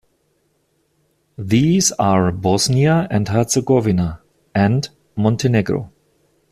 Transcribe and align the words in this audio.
These 1.37 1.91
are 1.91 2.31
Bosnia 2.31 3.07
and 3.11 3.27
Herzegovina, 3.27 4.21
and 4.55 4.89
Montenegro. 5.15 5.91